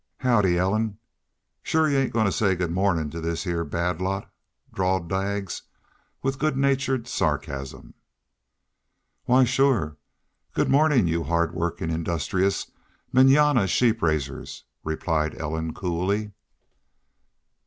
"Howdy, 0.21 0.57
Ellen. 0.57 0.97
Shore 1.61 1.87
you 1.87 1.99
ain't 1.99 2.11
goin' 2.11 2.25
to 2.25 2.31
say 2.31 2.55
good 2.55 2.71
mawnin' 2.71 3.11
to 3.11 3.21
this 3.21 3.43
heah 3.43 3.63
bad 3.63 4.01
lot?" 4.01 4.33
drawled 4.73 5.07
Daggs, 5.07 5.61
with 6.23 6.39
good 6.39 6.57
natured 6.57 7.07
sarcasm. 7.07 7.93
"Why, 9.25 9.43
shore! 9.43 9.97
Good 10.55 10.71
morning, 10.71 11.07
y'u 11.07 11.21
hard 11.23 11.53
working 11.53 11.91
industrious 11.91 12.71
MANANA 13.13 13.67
sheep 13.67 14.01
raisers," 14.01 14.63
replied 14.83 15.35
Ellen, 15.37 15.71
coolly. 15.71 16.31